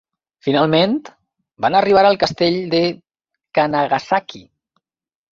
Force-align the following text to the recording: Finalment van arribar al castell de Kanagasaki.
Finalment 0.45 0.93
van 1.65 1.75
arribar 1.79 2.03
al 2.09 2.17
castell 2.23 2.57
de 2.71 2.79
Kanagasaki. 3.59 4.41